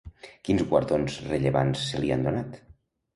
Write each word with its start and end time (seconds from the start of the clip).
Quins 0.47 0.61
guardons 0.71 1.17
rellevants 1.25 1.83
se 1.91 2.01
li 2.01 2.09
han 2.17 2.25
donat? 2.29 2.57